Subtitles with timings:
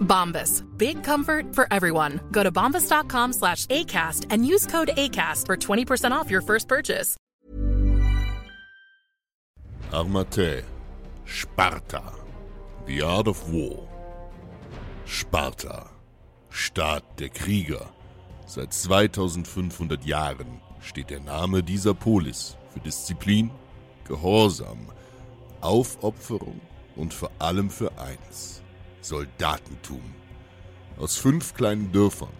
[0.00, 0.62] Bombas.
[0.78, 2.20] Big comfort for everyone.
[2.30, 7.16] Go to bombas.com slash ACAST and use code ACAST for 20% off your first purchase.
[9.90, 10.64] Armate.
[11.24, 12.02] Sparta.
[12.86, 13.88] The Art of War.
[15.06, 15.90] Sparta.
[16.50, 17.88] Staat der Krieger.
[18.46, 23.50] Seit 2500 Jahren steht der Name dieser Polis für Disziplin,
[24.04, 24.88] Gehorsam,
[25.60, 26.60] Aufopferung
[26.94, 28.62] und vor allem für eins:
[29.04, 30.00] Soldatentum.
[30.96, 32.32] Aus fünf kleinen Dörfern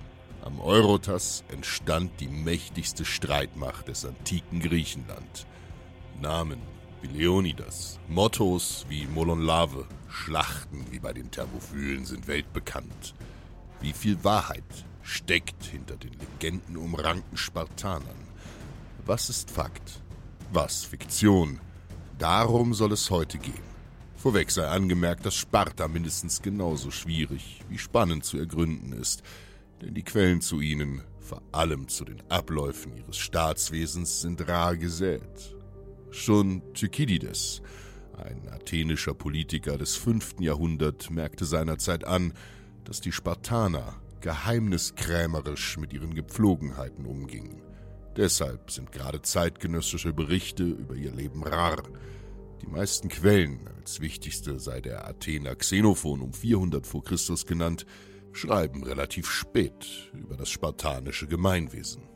[0.42, 5.47] am Eurotas entstand die mächtigste Streitmacht des antiken Griechenland.
[6.22, 6.62] Namen
[7.02, 13.14] wie Leonidas, Mottos wie Molonlave, Schlachten wie bei den Thermophylen sind weltbekannt.
[13.82, 18.28] Wie viel Wahrheit steckt hinter den legendenumrankten Spartanern?
[19.04, 20.00] Was ist Fakt?
[20.50, 21.60] Was Fiktion?
[22.19, 23.74] Darum soll es heute gehen.
[24.25, 29.23] Vorweg sei angemerkt, dass Sparta mindestens genauso schwierig wie spannend zu ergründen ist,
[29.83, 35.55] denn die Quellen zu ihnen, vor allem zu den Abläufen ihres Staatswesens, sind rar gesät.
[36.11, 37.61] Schon Thukydides,
[38.17, 40.37] ein athenischer Politiker des 5.
[40.41, 42.33] Jahrhunderts, merkte seinerzeit an,
[42.85, 47.61] dass die Spartaner geheimniskrämerisch mit ihren Gepflogenheiten umgingen.
[48.17, 51.83] Deshalb sind gerade zeitgenössische Berichte über ihr Leben rar.
[52.64, 57.02] Die meisten Quellen, als wichtigste sei der Athener Xenophon um 400 v.
[57.02, 57.16] Chr.
[57.47, 57.84] genannt,
[58.32, 62.08] schreiben relativ spät über das spartanische Gemeinwesen.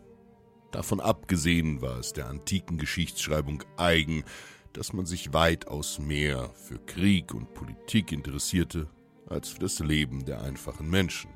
[0.70, 4.24] Davon abgesehen war es der antiken Geschichtsschreibung eigen,
[4.72, 8.88] dass man sich weitaus mehr für Krieg und Politik interessierte
[9.26, 11.30] als für das Leben der einfachen Menschen.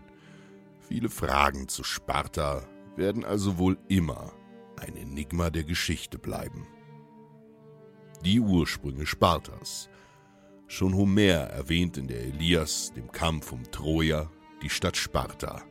[0.89, 4.33] Viele Fragen zu Sparta werden also wohl immer
[4.81, 6.67] ein Enigma der Geschichte bleiben.
[8.25, 9.89] Die Ursprünge Spartas.
[10.69, 14.31] Schon Homer erwähnt in der Elias, dem Kampf um Troja,
[14.63, 15.63] die Stadt Sparta.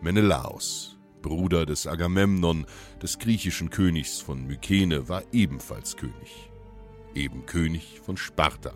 [0.00, 2.64] Menelaos, Bruder des Agamemnon,
[3.02, 6.50] des griechischen Königs von Mykene, war ebenfalls König.
[7.14, 8.72] Eben König von Sparta.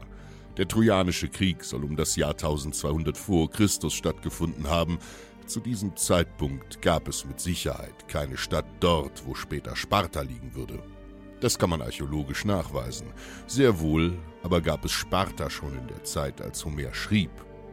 [0.58, 4.98] Der Trojanische Krieg soll um das Jahr 1200 vor Christus stattgefunden haben.
[5.46, 10.82] Zu diesem Zeitpunkt gab es mit Sicherheit keine Stadt dort, wo später Sparta liegen würde.
[11.40, 13.08] Das kann man archäologisch nachweisen.
[13.46, 17.30] Sehr wohl aber gab es Sparta schon in der Zeit, als Homer schrieb,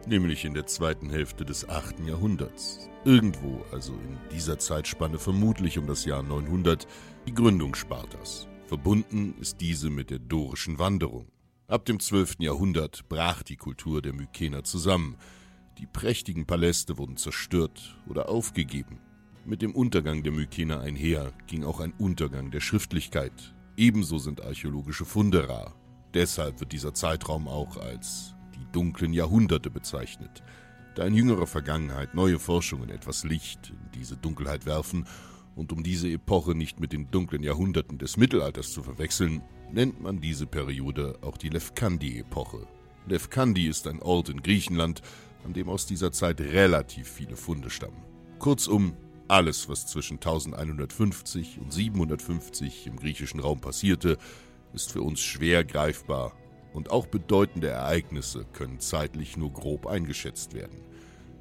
[0.07, 1.99] nämlich in der zweiten Hälfte des 8.
[2.07, 2.89] Jahrhunderts.
[3.03, 6.87] Irgendwo, also in dieser Zeitspanne vermutlich um das Jahr 900,
[7.27, 8.47] die Gründung Spartas.
[8.67, 11.27] Verbunden ist diese mit der dorischen Wanderung.
[11.67, 12.37] Ab dem 12.
[12.39, 15.17] Jahrhundert brach die Kultur der Mykener zusammen.
[15.77, 18.99] Die prächtigen Paläste wurden zerstört oder aufgegeben.
[19.43, 23.53] Mit dem Untergang der Mykener einher ging auch ein Untergang der Schriftlichkeit.
[23.81, 25.73] Ebenso sind archäologische Funde rar.
[26.13, 30.43] Deshalb wird dieser Zeitraum auch als die dunklen Jahrhunderte bezeichnet.
[30.93, 35.07] Da in jüngerer Vergangenheit neue Forschungen etwas Licht in diese Dunkelheit werfen
[35.55, 39.41] und um diese Epoche nicht mit den dunklen Jahrhunderten des Mittelalters zu verwechseln,
[39.71, 42.67] nennt man diese Periode auch die Lefkandi-Epoche.
[43.07, 45.01] Lefkandi ist ein Ort in Griechenland,
[45.43, 48.03] an dem aus dieser Zeit relativ viele Funde stammen.
[48.37, 48.93] Kurzum,
[49.31, 54.17] Alles, was zwischen 1150 und 750 im griechischen Raum passierte,
[54.73, 56.33] ist für uns schwer greifbar
[56.73, 60.81] und auch bedeutende Ereignisse können zeitlich nur grob eingeschätzt werden.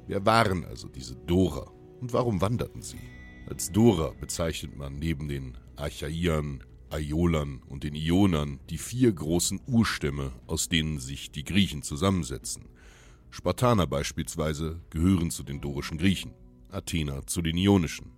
[0.07, 3.01] Wer waren also diese Dora und warum wanderten sie?
[3.49, 10.31] Als Dora bezeichnet man neben den Archaiern, Aiolern und den Ionern die vier großen Urstämme,
[10.47, 12.69] aus denen sich die Griechen zusammensetzen.
[13.31, 16.33] Spartaner beispielsweise gehören zu den dorischen Griechen.
[16.71, 18.11] Athener zu den Ionischen.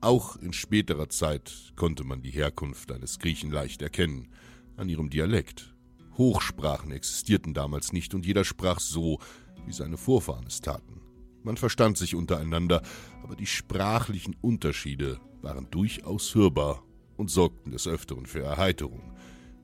[0.00, 4.28] Auch in späterer Zeit konnte man die Herkunft eines Griechen leicht erkennen,
[4.76, 5.74] an ihrem Dialekt.
[6.16, 9.18] Hochsprachen existierten damals nicht und jeder sprach so,
[9.66, 11.00] wie seine Vorfahren es taten.
[11.42, 12.82] Man verstand sich untereinander,
[13.22, 16.82] aber die sprachlichen Unterschiede waren durchaus hörbar
[17.16, 19.12] und sorgten des Öfteren für Erheiterung.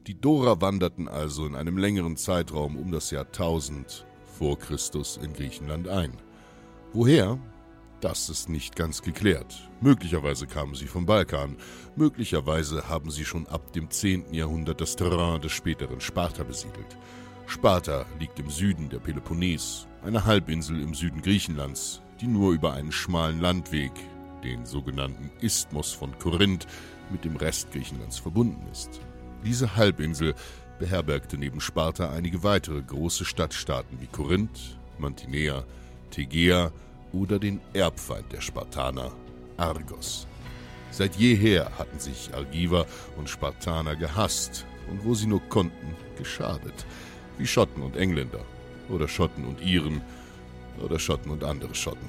[0.07, 4.07] Die Dora wanderten also in einem längeren Zeitraum um das Jahr 1000
[4.39, 6.13] vor Christus in Griechenland ein.
[6.93, 7.39] Woher?
[8.05, 9.71] Das ist nicht ganz geklärt.
[9.81, 11.57] Möglicherweise kamen sie vom Balkan,
[11.97, 14.35] möglicherweise haben sie schon ab dem 10.
[14.35, 16.99] Jahrhundert das Terrain des späteren Sparta besiedelt.
[17.47, 22.93] Sparta liegt im Süden der Peloponnes, einer Halbinsel im Süden Griechenlands, die nur über einen
[22.93, 23.93] schmalen Landweg,
[24.43, 26.67] den sogenannten Isthmus von Korinth,
[27.11, 29.01] mit dem Rest Griechenlands verbunden ist.
[29.47, 30.35] Diese Halbinsel
[30.79, 35.65] beherbergte neben Sparta einige weitere große Stadtstaaten wie Korinth, Mantinea,
[36.11, 36.71] Tegea
[37.15, 39.13] oder den Erbfeind der Spartaner,
[39.57, 40.27] Argos.
[40.91, 46.87] Seit jeher hatten sich Argiver und Spartaner gehasst und wo sie nur konnten, geschadet,
[47.39, 48.45] wie Schotten und Engländer
[48.89, 50.03] oder Schotten und Iren
[50.83, 52.09] oder Schotten und andere Schotten.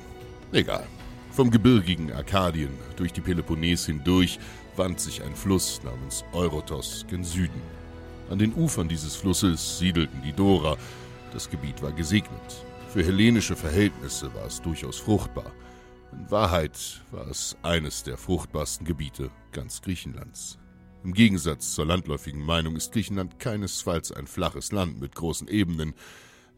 [0.51, 0.85] Egal.
[1.31, 4.39] Vom gebirgigen Arkadien durch die Peloponnes hindurch
[4.75, 7.61] wand sich ein Fluss namens Eurotos gen Süden.
[8.29, 10.77] An den Ufern dieses Flusses siedelten die Dora.
[11.33, 12.65] Das Gebiet war gesegnet.
[12.95, 15.51] Für hellenische Verhältnisse war es durchaus fruchtbar.
[16.13, 20.59] In Wahrheit war es eines der fruchtbarsten Gebiete ganz Griechenlands.
[21.03, 25.93] Im Gegensatz zur landläufigen Meinung ist Griechenland keinesfalls ein flaches Land mit großen Ebenen.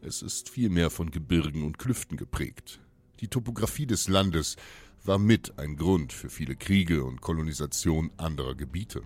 [0.00, 2.78] Es ist vielmehr von Gebirgen und Klüften geprägt.
[3.18, 4.54] Die Topographie des Landes
[5.02, 9.02] war mit ein Grund für viele Kriege und Kolonisation anderer Gebiete.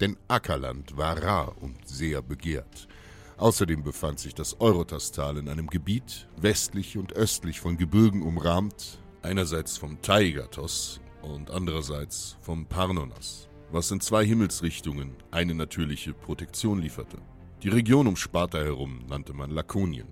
[0.00, 2.88] Denn Ackerland war rar und sehr begehrt.
[3.36, 9.78] Außerdem befand sich das Eurotastal in einem Gebiet westlich und östlich von Gebirgen umrahmt, einerseits
[9.78, 17.18] vom Taigatos und andererseits vom Parnonas, was in zwei Himmelsrichtungen eine natürliche Protektion lieferte.
[17.62, 20.08] Die Region um Sparta herum nannte man Lakonien.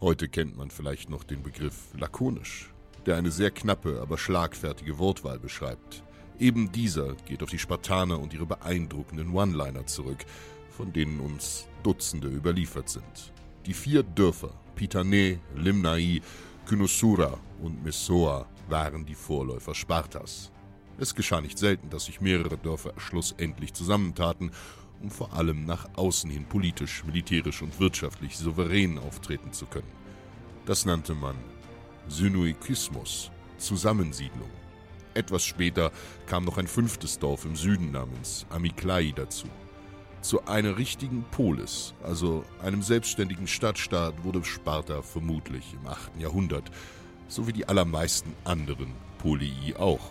[0.00, 2.72] Heute kennt man vielleicht noch den Begriff lakonisch,
[3.06, 6.02] der eine sehr knappe, aber schlagfertige Wortwahl beschreibt.
[6.38, 10.24] Eben dieser geht auf die Spartaner und ihre beeindruckenden One-Liner zurück,
[10.76, 13.32] von denen uns Dutzende überliefert sind.
[13.64, 16.20] Die vier Dörfer, Pitane, Limnai,
[16.66, 20.50] Kynosura und Messoa, waren die Vorläufer Spartas.
[20.98, 24.50] Es geschah nicht selten, dass sich mehrere Dörfer schlussendlich zusammentaten,
[25.00, 29.92] um vor allem nach außen hin politisch, militärisch und wirtschaftlich souverän auftreten zu können.
[30.64, 31.36] Das nannte man
[32.08, 34.50] Synoikismus, Zusammensiedlung.
[35.14, 35.92] Etwas später
[36.26, 39.46] kam noch ein fünftes Dorf im Süden namens Amiklai dazu.
[40.26, 46.18] Zu einer richtigen Polis, also einem selbstständigen Stadtstaat, wurde Sparta vermutlich im 8.
[46.18, 46.68] Jahrhundert,
[47.28, 50.04] so wie die allermeisten anderen Polii auch.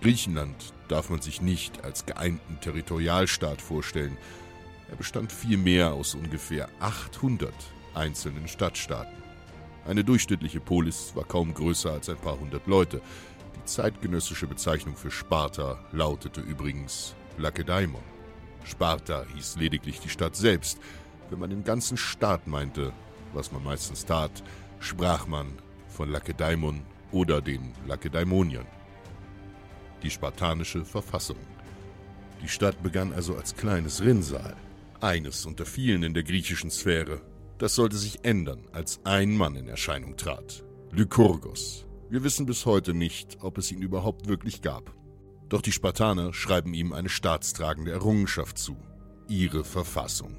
[0.00, 4.16] Griechenland darf man sich nicht als geeinten Territorialstaat vorstellen.
[4.88, 7.52] Er bestand vielmehr aus ungefähr 800
[7.94, 9.24] einzelnen Stadtstaaten.
[9.88, 13.00] Eine durchschnittliche Polis war kaum größer als ein paar hundert Leute.
[13.56, 18.11] Die zeitgenössische Bezeichnung für Sparta lautete übrigens Lakedaimon.
[18.64, 20.78] Sparta hieß lediglich die Stadt selbst.
[21.30, 22.92] Wenn man den ganzen Staat meinte,
[23.32, 24.42] was man meistens tat,
[24.80, 25.46] sprach man
[25.88, 28.66] von Lakedaimon oder den Lakedaimoniern.
[30.02, 31.38] Die spartanische Verfassung.
[32.42, 34.56] Die Stadt begann also als kleines Rinnsal,
[35.00, 37.20] eines unter vielen in der griechischen Sphäre.
[37.58, 40.64] Das sollte sich ändern, als ein Mann in Erscheinung trat.
[40.90, 41.86] Lykurgos.
[42.10, 44.92] Wir wissen bis heute nicht, ob es ihn überhaupt wirklich gab.
[45.52, 48.74] Doch die Spartaner schreiben ihm eine staatstragende Errungenschaft zu,
[49.28, 50.38] ihre Verfassung.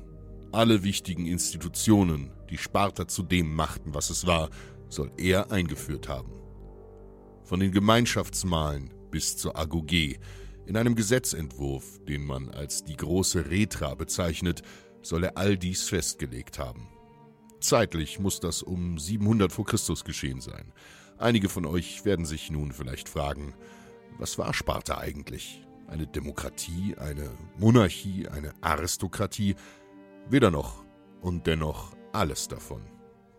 [0.52, 4.50] Alle wichtigen Institutionen, die Sparta zu dem machten, was es war,
[4.90, 6.32] soll er eingeführt haben.
[7.44, 10.18] Von den Gemeinschaftsmalen bis zur Agoge,
[10.66, 14.64] in einem Gesetzentwurf, den man als die große Retra bezeichnet,
[15.04, 16.88] soll er all dies festgelegt haben.
[17.60, 20.74] Zeitlich muss das um 700 vor Christus geschehen sein.
[21.20, 23.54] Einige von euch werden sich nun vielleicht fragen,
[24.18, 25.66] was war Sparta eigentlich?
[25.88, 29.56] Eine Demokratie, eine Monarchie, eine Aristokratie?
[30.30, 30.84] Weder noch
[31.22, 32.82] und dennoch alles davon.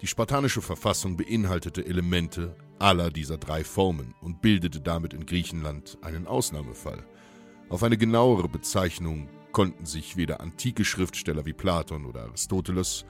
[0.01, 6.27] Die spartanische Verfassung beinhaltete Elemente aller dieser drei Formen und bildete damit in Griechenland einen
[6.27, 7.05] Ausnahmefall.
[7.71, 13.05] Auf eine genauere Bezeichnung konnten sich weder antike Schriftsteller wie Platon oder Aristoteles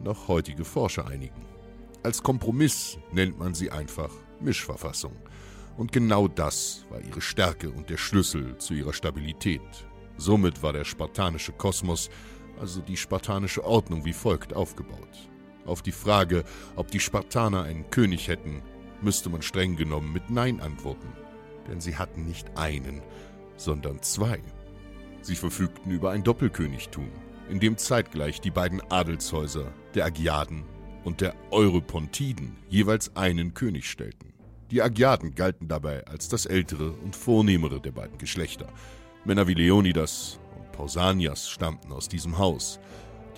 [0.00, 1.44] noch heutige Forscher einigen.
[2.02, 4.10] Als Kompromiss nennt man sie einfach
[4.40, 5.16] Mischverfassung.
[5.78, 9.62] Und genau das war ihre Stärke und der Schlüssel zu ihrer Stabilität.
[10.16, 12.10] Somit war der spartanische Kosmos,
[12.58, 15.30] also die spartanische Ordnung, wie folgt aufgebaut.
[15.66, 16.42] Auf die Frage,
[16.74, 18.60] ob die Spartaner einen König hätten,
[19.02, 21.12] müsste man streng genommen mit Nein antworten.
[21.68, 23.00] Denn sie hatten nicht einen,
[23.56, 24.42] sondern zwei.
[25.22, 27.08] Sie verfügten über ein Doppelkönigtum,
[27.48, 30.64] in dem zeitgleich die beiden Adelshäuser, der Agiaden
[31.04, 34.37] und der Europontiden, jeweils einen König stellten.
[34.70, 38.68] Die Agiaden galten dabei als das ältere und vornehmere der beiden Geschlechter.
[39.24, 42.78] Männer wie Leonidas und Pausanias stammten aus diesem Haus.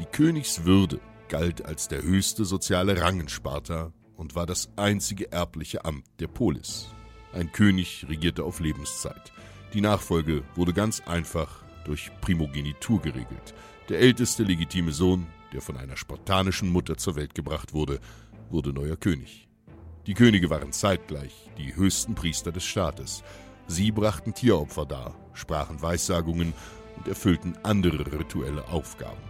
[0.00, 5.84] Die Königswürde galt als der höchste soziale Rang in Sparta und war das einzige erbliche
[5.84, 6.88] Amt der Polis.
[7.32, 9.32] Ein König regierte auf Lebenszeit.
[9.72, 13.54] Die Nachfolge wurde ganz einfach durch Primogenitur geregelt.
[13.88, 18.00] Der älteste legitime Sohn, der von einer spartanischen Mutter zur Welt gebracht wurde,
[18.50, 19.49] wurde neuer König.
[20.06, 23.22] Die Könige waren zeitgleich die höchsten Priester des Staates.
[23.66, 26.54] Sie brachten Tieropfer dar, sprachen Weissagungen
[26.96, 29.20] und erfüllten andere rituelle Aufgaben.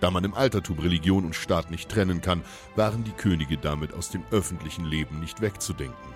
[0.00, 2.42] Da man im Altertum Religion und Staat nicht trennen kann,
[2.74, 6.14] waren die Könige damit aus dem öffentlichen Leben nicht wegzudenken.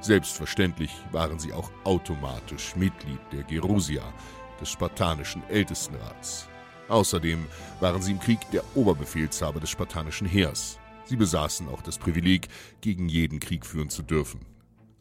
[0.00, 4.02] Selbstverständlich waren sie auch automatisch Mitglied der Gerusia,
[4.60, 6.48] des spartanischen Ältestenrats.
[6.88, 7.46] Außerdem
[7.80, 10.78] waren sie im Krieg der Oberbefehlshaber des spartanischen Heers.
[11.10, 12.46] Sie besaßen auch das Privileg,
[12.82, 14.42] gegen jeden Krieg führen zu dürfen,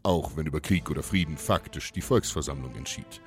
[0.02, 3.22] auch wenn über Krieg oder Frieden faktisch die Volksversammlung entschied.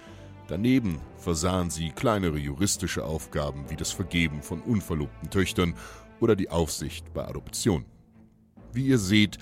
[0.48, 5.76] Daneben versahen sie kleinere juristische Aufgaben wie das Vergeben von unverlobten Töchtern
[6.18, 7.84] oder die Aufsicht bei Adoption.
[8.72, 9.38] Wie ihr seht,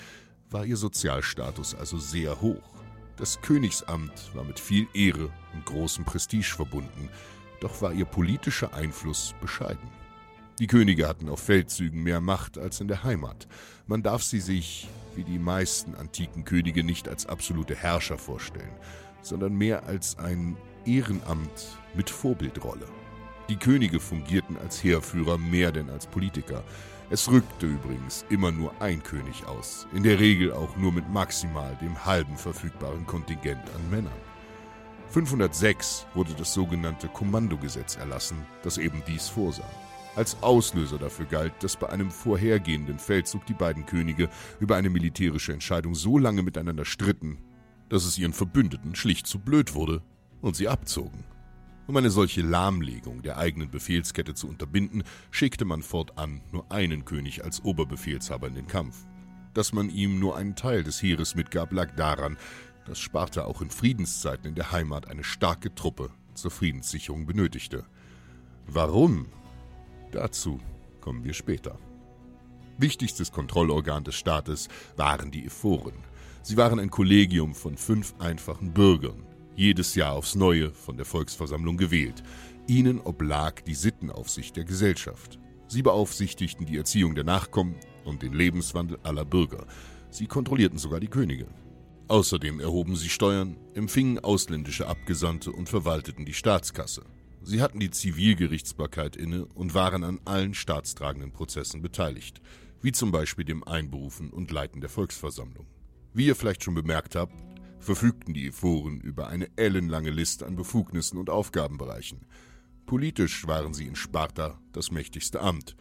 [0.51, 2.61] war ihr Sozialstatus also sehr hoch.
[3.17, 7.09] Das Königsamt war mit viel Ehre und großem Prestige verbunden,
[7.59, 10.00] doch war ihr politischer Einfluss bescheiden.
[10.61, 13.47] Die Könige hatten auf Feldzügen mehr Macht als in der Heimat.
[13.87, 18.69] Man darf sie sich, wie die meisten antiken Könige, nicht als absolute Herrscher vorstellen,
[19.23, 22.85] sondern mehr als ein Ehrenamt mit Vorbildrolle.
[23.49, 26.63] Die Könige fungierten als Heerführer mehr denn als Politiker.
[27.09, 31.75] Es rückte übrigens immer nur ein König aus, in der Regel auch nur mit maximal
[31.81, 34.13] dem halben verfügbaren Kontingent an Männern.
[35.09, 39.67] 506 wurde das sogenannte Kommandogesetz erlassen, das eben dies vorsah.
[40.15, 45.53] Als Auslöser dafür galt, dass bei einem vorhergehenden Feldzug die beiden Könige über eine militärische
[45.53, 47.37] Entscheidung so lange miteinander stritten,
[47.87, 50.01] dass es ihren Verbündeten schlicht zu blöd wurde
[50.41, 51.23] und sie abzogen.
[51.87, 57.43] Um eine solche Lahmlegung der eigenen Befehlskette zu unterbinden, schickte man fortan nur einen König
[57.43, 59.05] als Oberbefehlshaber in den Kampf.
[59.53, 62.37] Dass man ihm nur einen Teil des Heeres mitgab, lag daran,
[62.85, 67.85] dass Sparta auch in Friedenszeiten in der Heimat eine starke Truppe zur Friedenssicherung benötigte.
[68.67, 69.27] Warum?
[70.11, 70.59] Dazu
[70.99, 71.77] kommen wir später.
[72.77, 75.93] Wichtigstes Kontrollorgan des Staates waren die Ephoren.
[76.43, 79.23] Sie waren ein Kollegium von fünf einfachen Bürgern,
[79.55, 82.23] jedes Jahr aufs Neue von der Volksversammlung gewählt.
[82.67, 85.39] Ihnen oblag die Sittenaufsicht der Gesellschaft.
[85.67, 89.65] Sie beaufsichtigten die Erziehung der Nachkommen und den Lebenswandel aller Bürger.
[90.09, 91.47] Sie kontrollierten sogar die Könige.
[92.07, 97.03] Außerdem erhoben sie Steuern, empfingen ausländische Abgesandte und verwalteten die Staatskasse.
[97.43, 102.41] Sie hatten die Zivilgerichtsbarkeit inne und waren an allen staatstragenden Prozessen beteiligt,
[102.81, 105.65] wie zum Beispiel dem Einberufen und Leiten der Volksversammlung.
[106.13, 107.33] Wie ihr vielleicht schon bemerkt habt,
[107.79, 112.25] verfügten die Ephoren über eine ellenlange Liste an Befugnissen und Aufgabenbereichen.
[112.85, 115.75] Politisch waren sie in Sparta das mächtigste Amt,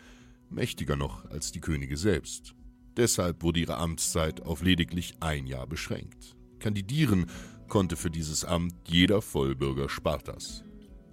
[0.48, 2.54] mächtiger noch als die Könige selbst.
[2.96, 6.36] Deshalb wurde ihre Amtszeit auf lediglich ein Jahr beschränkt.
[6.58, 7.26] Kandidieren
[7.68, 10.64] konnte für dieses Amt jeder Vollbürger Spartas.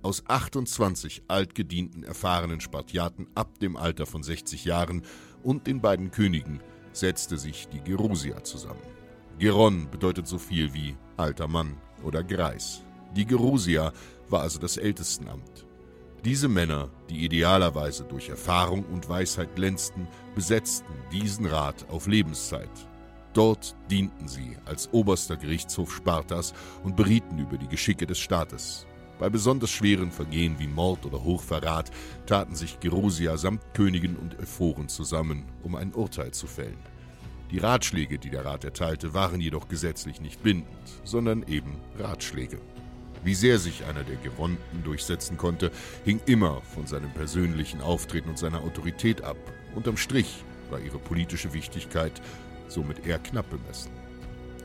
[0.01, 5.01] Aus 28 altgedienten, erfahrenen Spartiaten ab dem Alter von 60 Jahren
[5.44, 6.62] und den beiden Königen
[6.94, 8.82] setzte sich die Gerusia zusammen.
[9.39, 12.84] Geron bedeutet so viel wie alter Mann oder Greis.
[13.16, 13.94] Die Gerusia
[14.30, 15.66] war also das Ältestenamt.
[16.25, 22.70] Diese Männer, die idealerweise durch Erfahrung und Weisheit glänzten, besetzten diesen Rat auf Lebenszeit.
[23.34, 28.88] Dort dienten sie als oberster Gerichtshof Spartas und berieten über die Geschicke des Staates.
[29.19, 31.91] Bei besonders schweren Vergehen wie Mord oder Hochverrat
[32.27, 36.77] taten sich Gerusia samt Königen und Ephoren zusammen, um ein Urteil zu fällen.
[37.50, 40.67] Die Ratschläge, die der Rat erteilte, waren jedoch gesetzlich nicht bindend,
[41.03, 42.59] sondern eben Ratschläge.
[43.24, 45.71] Wie sehr sich einer der Gewonnenen durchsetzen konnte,
[46.05, 49.38] hing immer von seinem persönlichen Auftreten und seiner Autorität ab.
[49.75, 52.21] Unterm Strich war ihre politische Wichtigkeit
[52.67, 53.91] somit eher knapp bemessen.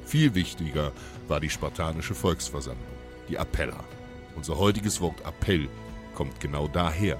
[0.04, 0.92] Viel wichtiger
[1.28, 2.84] war die spartanische Volksversammlung,
[3.28, 3.82] die Appella.
[4.36, 5.68] Unser heutiges Wort Appell
[6.14, 7.18] kommt genau daher.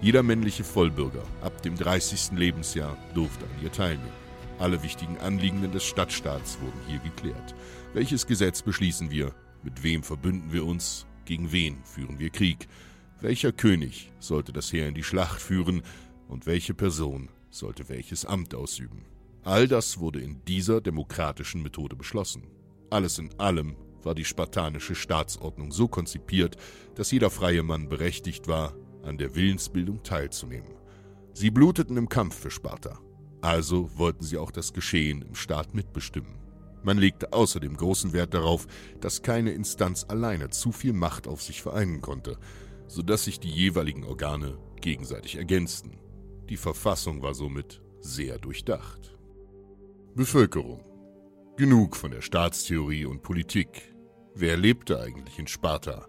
[0.00, 2.32] Jeder männliche Vollbürger ab dem 30.
[2.38, 4.24] Lebensjahr durfte an ihr teilnehmen.
[4.58, 7.54] Alle wichtigen Anliegenden des Stadtstaats wurden hier geklärt.
[7.92, 9.34] Welches Gesetz beschließen wir?
[9.62, 11.06] Mit wem verbünden wir uns?
[11.24, 12.68] Gegen wen führen wir Krieg?
[13.20, 15.82] Welcher König sollte das Heer in die Schlacht führen?
[16.28, 19.04] Und welche Person sollte welches Amt ausüben?
[19.42, 22.44] All das wurde in dieser demokratischen Methode beschlossen.
[22.90, 26.56] Alles in allem war die spartanische Staatsordnung so konzipiert,
[26.94, 30.74] dass jeder freie Mann berechtigt war, an der Willensbildung teilzunehmen.
[31.32, 33.00] Sie bluteten im Kampf für Sparta,
[33.40, 36.38] also wollten sie auch das Geschehen im Staat mitbestimmen.
[36.82, 38.66] Man legte außerdem großen Wert darauf,
[39.00, 42.38] dass keine Instanz alleine zu viel Macht auf sich vereinen konnte,
[42.86, 45.98] sodass sich die jeweiligen Organe gegenseitig ergänzten.
[46.50, 49.16] Die Verfassung war somit sehr durchdacht.
[50.14, 50.84] Bevölkerung.
[51.56, 53.93] Genug von der Staatstheorie und Politik.
[54.36, 56.08] Wer lebte eigentlich in Sparta?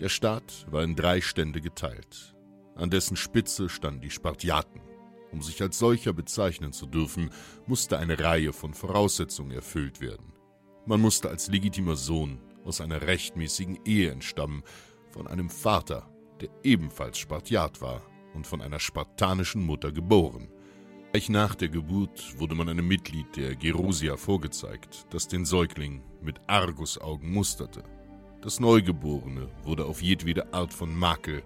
[0.00, 2.34] Der Staat war in drei Stände geteilt.
[2.74, 4.80] An dessen Spitze standen die Spartiaten.
[5.30, 7.30] Um sich als solcher bezeichnen zu dürfen,
[7.66, 10.32] musste eine Reihe von Voraussetzungen erfüllt werden.
[10.86, 14.64] Man musste als legitimer Sohn aus einer rechtmäßigen Ehe entstammen,
[15.10, 16.10] von einem Vater,
[16.40, 18.02] der ebenfalls Spartiat war
[18.34, 20.48] und von einer spartanischen Mutter geboren.
[21.16, 26.38] Gleich nach der Geburt wurde man einem Mitglied der Gerusia vorgezeigt, das den Säugling mit
[26.46, 27.82] Argusaugen musterte.
[28.42, 31.42] Das Neugeborene wurde auf jedwede Art von Makel,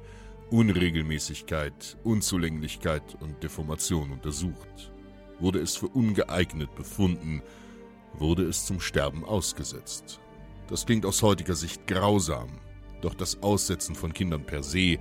[0.51, 4.91] Unregelmäßigkeit, Unzulänglichkeit und Deformation untersucht.
[5.39, 7.41] Wurde es für ungeeignet befunden,
[8.15, 10.19] wurde es zum Sterben ausgesetzt.
[10.67, 12.51] Das klingt aus heutiger Sicht grausam,
[13.03, 14.99] doch das Aussetzen von Kindern per se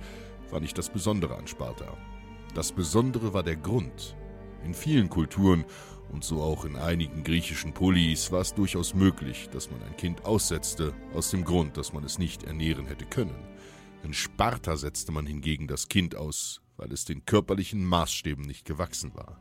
[0.48, 1.98] war nicht das Besondere an Sparta.
[2.54, 4.14] Das Besondere war der Grund.
[4.64, 5.64] In vielen Kulturen
[6.12, 10.24] und so auch in einigen griechischen Polis war es durchaus möglich, dass man ein Kind
[10.24, 13.34] aussetzte, aus dem Grund, dass man es nicht ernähren hätte können.
[14.02, 19.14] In Sparta setzte man hingegen das Kind aus, weil es den körperlichen Maßstäben nicht gewachsen
[19.14, 19.40] war.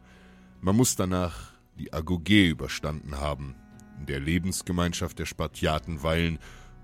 [0.62, 3.56] Man muss danach die Agoge überstanden haben,
[4.00, 6.40] in der Lebensgemeinschaft der Spartiaten weilen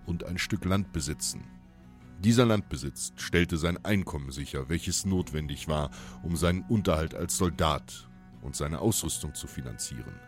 [0.06, 1.44] und ein Stück Land besitzen.
[2.20, 5.92] Dieser Landbesitz stellte sein Einkommen sicher, welches notwendig war,
[6.24, 8.10] um seinen Unterhalt als Soldat
[8.46, 10.20] und seine Ausrüstung zu finanzieren.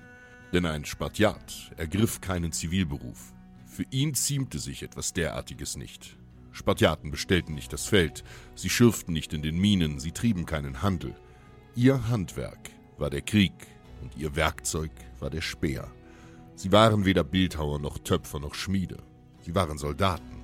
[0.52, 3.34] Denn ein Spartiat ergriff keinen Zivilberuf.
[3.66, 6.18] Für ihn ziemte sich etwas derartiges nicht.
[6.52, 8.24] Spartiaten bestellten nicht das Feld,
[8.56, 11.16] sie schürften nicht in den Minen, sie trieben keinen Handel.
[11.76, 13.54] Ihr Handwerk war der Krieg
[14.02, 15.92] und ihr Werkzeug war der Speer.
[16.56, 18.98] Sie waren weder Bildhauer noch Töpfer noch Schmiede.
[19.42, 20.44] Sie waren Soldaten,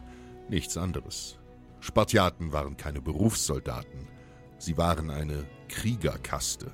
[0.49, 1.39] nichts anderes.
[1.79, 4.07] Spartiaten waren keine Berufssoldaten,
[4.59, 6.71] sie waren eine Kriegerkaste.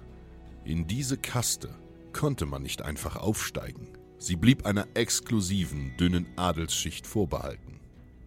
[0.66, 1.70] In diese Kaste
[2.14, 3.88] konnte man nicht einfach aufsteigen.
[4.18, 7.80] Sie blieb einer exklusiven, dünnen Adelsschicht vorbehalten.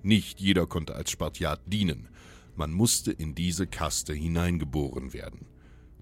[0.02, 2.08] Nicht jeder konnte als Spartiat dienen.
[2.56, 5.46] Man musste in diese Kaste hineingeboren werden.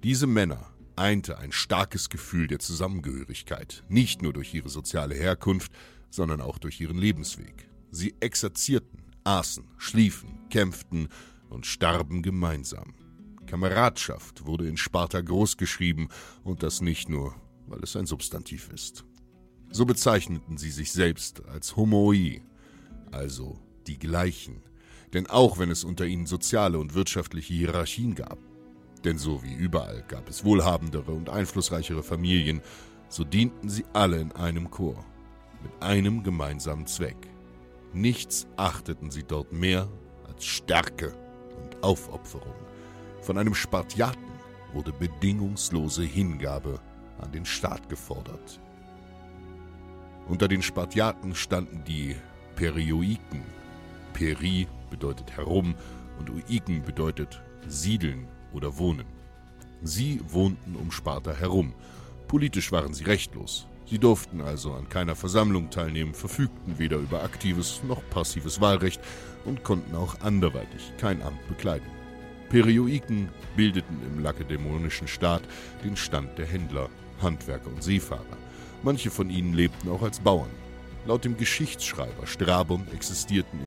[0.02, 5.72] Diese Männer einte ein starkes Gefühl der Zusammengehörigkeit, nicht nur durch ihre soziale Herkunft,
[6.10, 7.68] sondern auch durch ihren Lebensweg.
[7.90, 11.08] Sie exerzierten, aßen, schliefen, kämpften
[11.48, 12.94] und starben gemeinsam.
[13.50, 16.08] Kameradschaft wurde in Sparta großgeschrieben
[16.44, 17.34] und das nicht nur,
[17.66, 19.04] weil es ein Substantiv ist.
[19.72, 22.42] So bezeichneten sie sich selbst als Homoi,
[23.10, 23.58] also
[23.88, 24.62] die gleichen.
[25.12, 28.38] Denn auch wenn es unter ihnen soziale und wirtschaftliche Hierarchien gab,
[29.02, 32.60] denn so wie überall gab es wohlhabendere und einflussreichere Familien,
[33.08, 35.04] so dienten sie alle in einem Chor,
[35.60, 37.16] mit einem gemeinsamen Zweck.
[37.92, 39.88] Nichts achteten sie dort mehr
[40.28, 41.12] als Stärke
[41.60, 42.69] und Aufopferung.
[43.22, 44.30] Von einem Spartiaten
[44.72, 46.80] wurde bedingungslose Hingabe
[47.18, 48.60] an den Staat gefordert.
[50.28, 52.16] Unter den Spartiaten standen die
[52.56, 53.42] Perioiken,
[54.12, 55.74] Peri bedeutet herum
[56.18, 59.06] und Uiken bedeutet siedeln oder wohnen.
[59.82, 61.74] Sie wohnten um Sparta herum.
[62.28, 63.66] Politisch waren sie rechtlos.
[63.86, 69.00] Sie durften also an keiner Versammlung teilnehmen, verfügten weder über aktives noch passives Wahlrecht
[69.44, 71.99] und konnten auch anderweitig kein Amt bekleiden.
[72.50, 75.42] Perioiken bildeten im lakedämonischen Staat
[75.84, 76.90] den Stand der Händler,
[77.22, 78.36] Handwerker und Seefahrer.
[78.82, 80.50] Manche von ihnen lebten auch als Bauern.
[81.06, 83.64] Laut dem Geschichtsschreiber Strabon existierten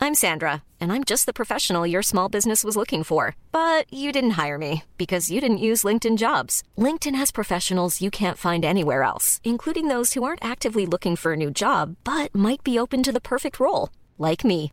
[0.00, 3.36] I'm Sandra, and I'm just the professional your small business was looking for.
[3.52, 6.62] But you didn't hire me because you didn't use LinkedIn jobs.
[6.76, 11.32] LinkedIn has professionals you can't find anywhere else, including those who aren't actively looking for
[11.32, 14.72] a new job but might be open to the perfect role, like me.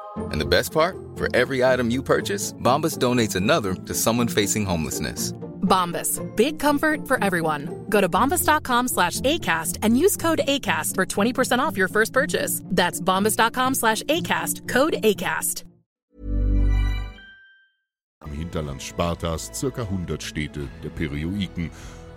[0.17, 0.97] And the best part?
[1.15, 5.33] For every item you purchase, Bombas donates another to someone facing homelessness.
[5.61, 6.19] Bombas.
[6.35, 7.85] Big comfort for everyone.
[7.89, 12.61] Go to bombas.com slash ACAST and use code ACAST for 20% off your first purchase.
[12.65, 14.67] That's bombas.com slash ACAST.
[14.67, 15.63] Code ACAST.
[18.23, 21.71] Am Hinterland Spartas circa 100 Städte der Perioiken,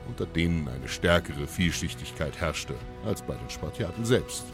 [0.06, 2.74] unter denen eine stärkere Vielschichtigkeit herrschte
[3.06, 4.44] als bei den Spartiaten selbst.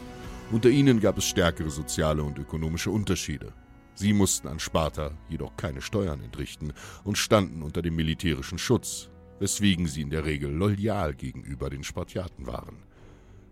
[0.51, 3.53] Unter ihnen gab es stärkere soziale und ökonomische Unterschiede.
[3.93, 6.73] Sie mussten an Sparta jedoch keine Steuern entrichten
[7.05, 9.09] und standen unter dem militärischen Schutz,
[9.39, 12.83] weswegen sie in der Regel loyal gegenüber den Spartiaten waren.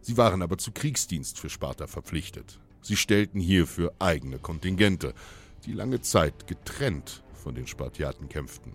[0.02, 2.60] Sie waren aber zu Kriegsdienst für Sparta verpflichtet.
[2.82, 5.14] Sie stellten hierfür eigene Kontingente,
[5.66, 8.74] die lange Zeit getrennt von den Spartiaten kämpften.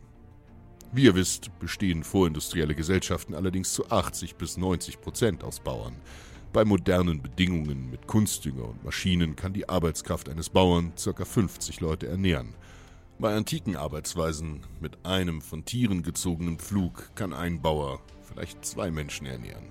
[0.93, 5.97] Wie ihr wisst, bestehen vorindustrielle Gesellschaften allerdings zu 80 bis 90 Prozent aus Bauern.
[6.55, 11.25] Bei modernen Bedingungen mit Kunstdünger und Maschinen kann die Arbeitskraft eines Bauern ca.
[11.25, 12.55] 50 Leute ernähren.
[13.19, 19.27] Bei antiken Arbeitsweisen mit einem von Tieren gezogenen Pflug kann ein Bauer vielleicht zwei Menschen
[19.27, 19.65] ernähren.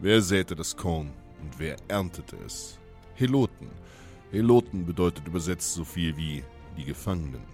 [0.00, 1.12] Wer säte das Korn
[1.42, 2.80] und wer erntete es?
[3.14, 3.68] Heloten.
[4.32, 6.42] Heloten bedeutet übersetzt so viel wie
[6.76, 7.44] die Gefangenen.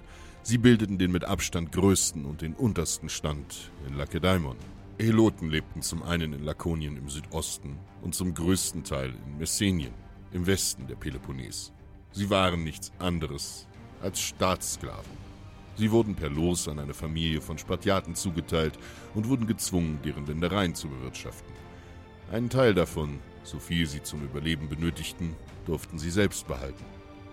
[0.43, 4.57] Sie bildeten den mit Abstand größten und den untersten Stand in Lakedaimon.
[4.99, 9.95] Heloten lebten zum einen in Lakonien im Südosten und zum größten Teil in Messenien
[10.33, 11.73] im Westen der Peloponnes.
[12.13, 13.67] Sie waren nichts anderes
[14.03, 15.23] als Staatssklaven.
[15.77, 18.79] Sie wurden per Los an eine Familie von Spartiaten zugeteilt
[19.15, 21.53] und wurden gezwungen, deren Ländereien zu bewirtschaften.
[22.31, 26.85] Einen Teil davon, so viel sie zum Überleben benötigten, durften sie selbst behalten.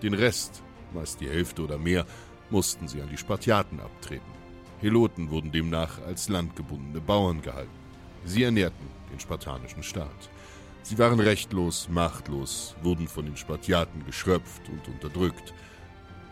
[0.02, 2.06] Den Rest, meist die Hälfte oder mehr,
[2.50, 4.39] mussten sie an die Spartiaten abtreten.
[4.82, 7.70] Heloten wurden demnach als landgebundene Bauern gehalten.
[8.26, 10.30] Sie ernährten den spartanischen Staat.
[10.84, 15.54] Sie waren rechtlos, machtlos, wurden von den Spartiaten geschröpft und unterdrückt.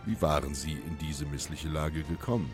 [0.05, 2.49] Wie waren sie in diese missliche Lage gekommen?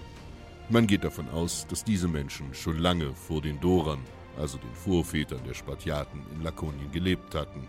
[0.70, 4.00] Man geht davon aus, dass diese Menschen schon lange vor den Dorern,
[4.38, 7.68] also den Vorvätern der Spartiaten, in Lakonien gelebt hatten.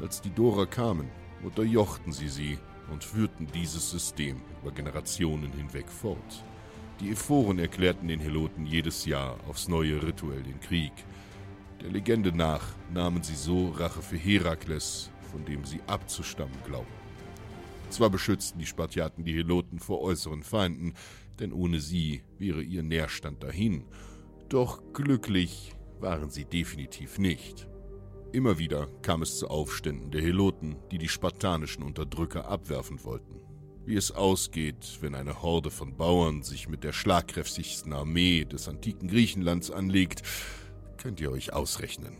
[0.00, 1.08] Als die Dorer kamen,
[1.42, 2.58] unterjochten sie sie
[2.90, 6.42] und führten dieses System über Generationen hinweg fort.
[7.02, 10.92] Die Ephoren erklärten den Heloten jedes Jahr aufs neue rituell den Krieg.
[11.80, 16.92] Der Legende nach nahmen sie so Rache für Herakles, von dem sie abzustammen glaubten.
[17.90, 20.94] Zwar beschützten die Spartiaten die Heloten vor äußeren Feinden,
[21.40, 23.84] denn ohne sie wäre ihr Nährstand dahin,
[24.48, 27.66] doch glücklich waren sie definitiv nicht.
[28.30, 33.41] Immer wieder kam es zu Aufständen der Heloten, die die spartanischen Unterdrücker abwerfen wollten.
[33.84, 39.08] Wie es ausgeht, wenn eine Horde von Bauern sich mit der schlagkräftigsten Armee des antiken
[39.08, 40.22] Griechenlands anlegt,
[40.98, 42.16] könnt ihr euch ausrechnen.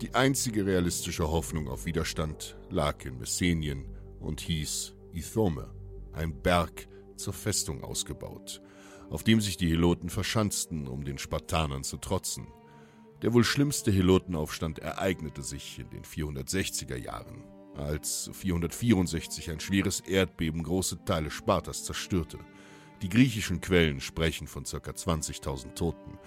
[0.00, 3.84] Die einzige realistische Hoffnung auf Widerstand lag in Messenien
[4.18, 5.72] und hieß Ithome,
[6.12, 8.60] ein Berg zur Festung ausgebaut,
[9.10, 12.48] auf dem sich die Heloten verschanzten, um den Spartanern zu trotzen.
[13.22, 17.44] Der wohl schlimmste Helotenaufstand ereignete sich in den 460er Jahren,
[17.76, 22.38] als 464 ein schweres Erdbeben große Teile Spartas zerstörte.
[23.02, 24.76] Die griechischen Quellen sprechen von ca.
[24.76, 26.18] 20.000 Toten.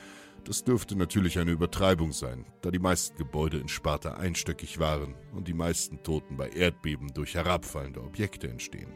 [0.43, 5.47] Das dürfte natürlich eine Übertreibung sein, da die meisten Gebäude in Sparta einstöckig waren und
[5.47, 8.91] die meisten Toten bei Erdbeben durch herabfallende Objekte entstehen.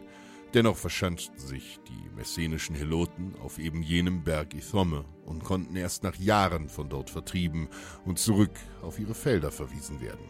[0.53, 6.15] Dennoch verschanzten sich die messenischen Heloten auf eben jenem Berg Ithome und konnten erst nach
[6.15, 7.69] Jahren von dort vertrieben
[8.05, 10.25] und zurück auf ihre Felder verwiesen werden.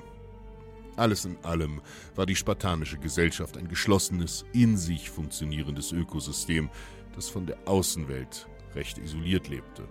[0.97, 1.81] Alles in allem
[2.15, 6.69] war die spartanische Gesellschaft ein geschlossenes, in sich funktionierendes Ökosystem,
[7.15, 9.87] das von der Außenwelt recht isoliert lebte.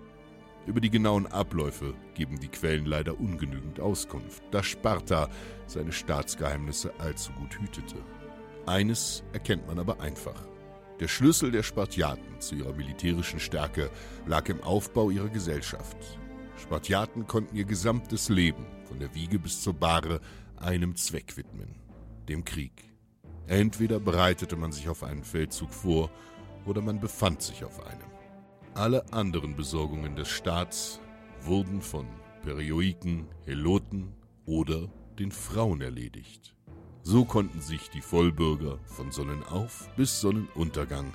[0.67, 5.29] Über die genauen Abläufe geben die Quellen leider ungenügend Auskunft, da Sparta
[5.69, 7.97] seine Staatsgeheimnisse allzu gut hütete.
[8.67, 10.43] Eines erkennt man aber einfach.
[10.99, 13.91] Der Schlüssel der Spartiaten zu ihrer militärischen Stärke
[14.27, 15.97] lag im Aufbau ihrer Gesellschaft.
[16.61, 20.21] Spartiaten konnten ihr gesamtes Leben, von der Wiege bis zur Bahre,
[20.59, 21.75] einem Zweck widmen,
[22.29, 22.93] dem Krieg.
[23.47, 26.11] Entweder bereitete man sich auf einen Feldzug vor,
[26.65, 28.11] oder man befand sich auf einem.
[28.75, 31.01] Alle anderen Besorgungen des Staats
[31.41, 32.07] wurden von
[32.43, 34.13] Perioiken, Heloten
[34.45, 34.89] oder
[35.19, 36.55] den Frauen erledigt.
[37.03, 41.13] So konnten sich die Vollbürger von Sonnenauf bis Sonnenuntergang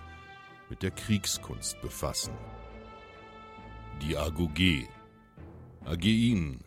[0.70, 2.34] mit der Kriegskunst befassen.
[4.02, 4.88] Die Agoge.
[5.84, 6.62] Agein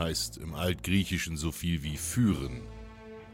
[0.00, 2.62] heißt im Altgriechischen so viel wie führen.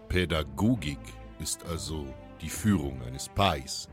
[0.08, 0.98] Pädagogik
[1.38, 2.06] ist also
[2.42, 3.88] die Führung eines Pais,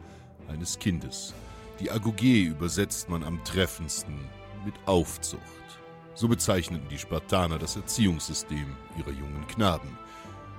[0.49, 1.33] eines Kindes.
[1.79, 4.17] Die Agoge übersetzt man am treffendsten
[4.65, 5.41] mit Aufzucht.
[6.15, 9.97] So bezeichneten die Spartaner das Erziehungssystem ihrer jungen Knaben.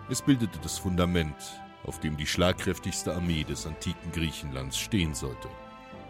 [0.08, 1.36] Es bildete das Fundament,
[1.84, 5.48] auf dem die schlagkräftigste Armee des antiken Griechenlands stehen sollte.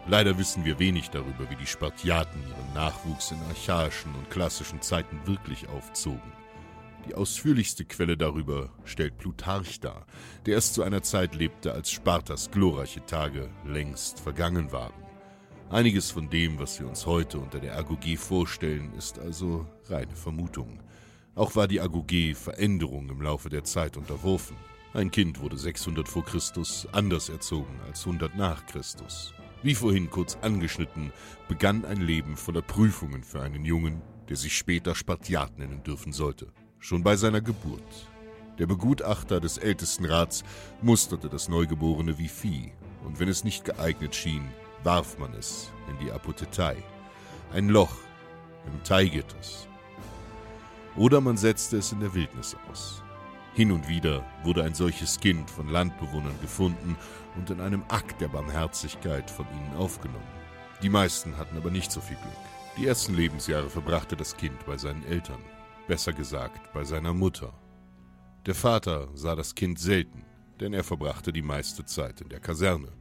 [0.07, 5.19] Leider wissen wir wenig darüber, wie die Spartiaten ihren Nachwuchs in archaischen und klassischen Zeiten
[5.25, 6.31] wirklich aufzogen.
[7.07, 10.05] Die ausführlichste Quelle darüber stellt Plutarch dar,
[10.45, 14.93] der erst zu einer Zeit lebte, als Spartas glorreiche Tage längst vergangen waren.
[15.69, 20.79] Einiges von dem, was wir uns heute unter der Agoge vorstellen, ist also reine Vermutung.
[21.33, 24.55] Auch war die Agoge Veränderung im Laufe der Zeit unterworfen.
[24.93, 29.33] Ein Kind wurde 600 vor Christus anders erzogen als 100 nach Christus.
[29.65, 31.11] Wie vorhin kurz angeschnitten,
[31.47, 33.99] begann ein Leben voller Prüfungen für einen Jungen,
[34.29, 37.81] der sich später Spartiat nennen dürfen sollte, schon bei seiner Geburt.
[38.59, 40.43] Der Begutachter des Ältestenrats
[40.83, 42.73] musterte das Neugeborene wie Vieh,
[43.03, 44.47] und wenn es nicht geeignet schien,
[44.83, 46.77] warf man es in die Apothekei,
[47.51, 47.97] ein Loch
[48.67, 49.67] im Teigitters.
[50.95, 53.01] Oder man setzte es in der Wildnis aus.
[53.55, 56.97] Hin und wieder wurde ein solches Kind von Landbewohnern gefunden
[57.37, 60.27] und in einem Akt der Barmherzigkeit von ihnen aufgenommen.
[60.83, 62.33] Die meisten hatten aber nicht so viel Glück.
[62.77, 65.39] Die ersten Lebensjahre verbrachte das Kind bei seinen Eltern,
[65.87, 67.53] besser gesagt bei seiner Mutter.
[68.45, 70.25] Der Vater sah das Kind selten,
[70.59, 72.91] denn er verbrachte die meiste Zeit in der Kaserne.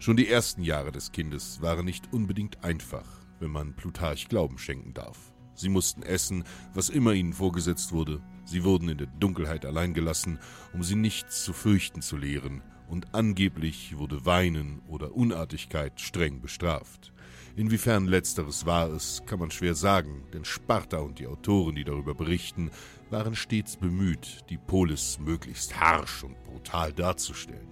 [0.00, 3.06] Schon die ersten Jahre des Kindes waren nicht unbedingt einfach,
[3.38, 5.30] wenn man Plutarch Glauben schenken darf.
[5.54, 6.42] Sie mussten essen,
[6.74, 8.20] was immer ihnen vorgesetzt wurde.
[8.50, 10.40] Sie wurden in der Dunkelheit allein gelassen,
[10.72, 17.12] um sie nichts zu fürchten zu lehren, und angeblich wurde Weinen oder Unartigkeit streng bestraft.
[17.54, 22.12] Inwiefern letzteres war es, kann man schwer sagen, denn Sparta und die Autoren, die darüber
[22.12, 22.72] berichten,
[23.08, 27.68] waren stets bemüht, die Polis möglichst harsch und brutal darzustellen.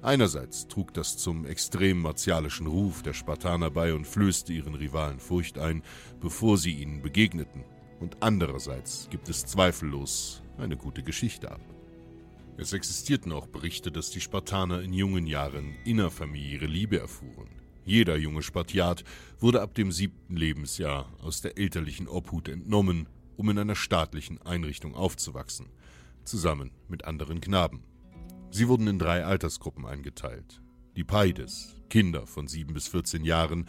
[0.00, 5.58] Einerseits trug das zum extrem martialischen Ruf der Spartaner bei und flößte ihren Rivalen Furcht
[5.58, 5.82] ein,
[6.22, 7.64] bevor sie ihnen begegneten,
[8.00, 11.60] und andererseits gibt es zweifellos eine gute Geschichte ab.
[12.58, 17.50] Es existierten auch Berichte, dass die Spartaner in jungen Jahren innerfamiliäre Liebe erfuhren.
[17.84, 19.04] Jeder junge Spartiat
[19.38, 24.94] wurde ab dem siebten Lebensjahr aus der elterlichen Obhut entnommen, um in einer staatlichen Einrichtung
[24.94, 25.66] aufzuwachsen,
[26.24, 27.84] zusammen mit anderen Knaben.
[28.50, 30.62] Sie wurden in drei Altersgruppen eingeteilt.
[30.96, 33.68] Die Paides, Kinder von 7 bis 14 Jahren,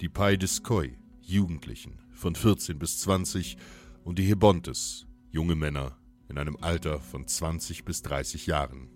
[0.00, 3.56] die Paideskoi, Jugendlichen von 14 bis 20
[4.04, 5.98] und die Hebontes, junge Männer
[6.28, 8.88] in einem Alter von 20 bis 30 Jahren.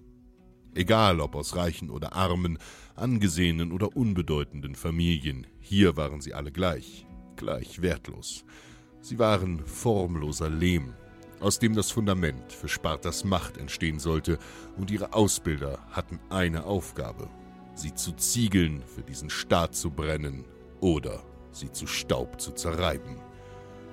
[0.75, 2.59] Egal ob aus reichen oder armen,
[2.95, 7.07] angesehenen oder unbedeutenden Familien, hier waren sie alle gleich,
[7.37, 8.45] gleich wertlos.
[9.01, 10.95] Sie waren formloser Lehm,
[11.41, 14.39] aus dem das Fundament für Spartas Macht entstehen sollte,
[14.77, 17.29] und ihre Ausbilder hatten eine Aufgabe,
[17.75, 20.45] sie zu Ziegeln für diesen Staat zu brennen
[20.81, 23.17] oder sie zu Staub zu zerreiben.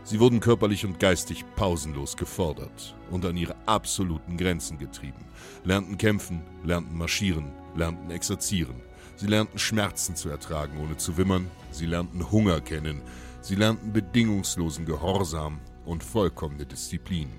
[0.04, 5.26] Sie wurden körperlich und geistig pausenlos gefordert und an ihre absoluten Grenzen getrieben,
[5.66, 8.82] lernten kämpfen, lernten marschieren, lernten exerzieren.
[9.18, 13.02] Sie lernten Schmerzen zu ertragen, ohne zu wimmern, sie lernten Hunger kennen,
[13.42, 17.30] sie lernten bedingungslosen Gehorsam und vollkommene Disziplin.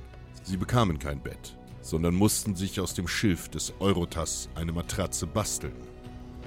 [0.42, 5.76] Sie bekamen kein Bett, sondern mussten sich aus dem Schilf des Eurotas eine Matratze basteln.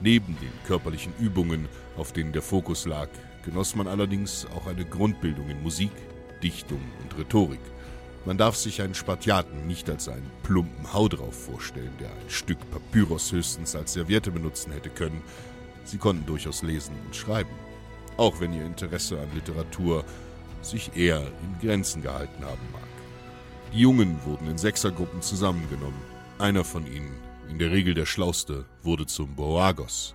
[0.01, 3.09] Neben den körperlichen Übungen, auf denen der Fokus lag,
[3.43, 5.91] genoss man allerdings auch eine Grundbildung in Musik,
[6.41, 7.59] Dichtung und Rhetorik.
[8.25, 12.59] Man darf sich einen Spartiaten nicht als einen plumpen Hau drauf vorstellen, der ein Stück
[12.69, 15.21] Papyrus höchstens als Serviette benutzen hätte können.
[15.85, 17.49] Sie konnten durchaus lesen und schreiben,
[18.17, 20.05] auch wenn ihr Interesse an Literatur
[20.61, 22.81] sich eher in Grenzen gehalten haben mag.
[23.73, 26.01] Die Jungen wurden in Sechsergruppen zusammengenommen.
[26.37, 27.15] Einer von ihnen,
[27.49, 30.13] in der Regel der Schlauste, wurde zum Boagos.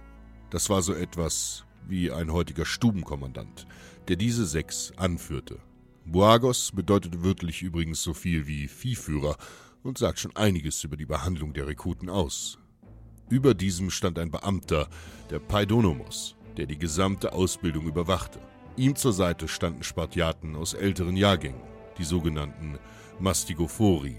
[0.51, 3.67] Das war so etwas wie ein heutiger Stubenkommandant,
[4.09, 5.59] der diese sechs anführte.
[6.05, 9.37] Boagos bedeutet wörtlich übrigens so viel wie Viehführer
[9.83, 12.59] und sagt schon einiges über die Behandlung der Rekruten aus.
[13.29, 14.89] Über diesem stand ein Beamter,
[15.31, 18.39] der Paidonomos, der die gesamte Ausbildung überwachte.
[18.77, 21.61] Ihm zur Seite standen Spartiaten aus älteren Jahrgängen,
[21.99, 22.79] die sogenannten
[23.19, 24.17] Mastigophori.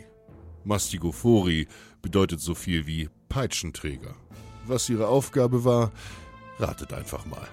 [0.66, 1.68] Mastigophori
[2.02, 4.16] bedeutet so viel wie Peitschenträger.
[4.66, 5.94] Was ihre Aufgabe war,
[6.60, 7.48] ratet einfach mal.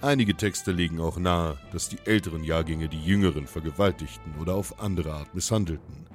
[0.00, 5.12] Einige Texte legen auch nahe, dass die älteren Jahrgänge die jüngeren vergewaltigten oder auf andere
[5.12, 6.06] Art misshandelten.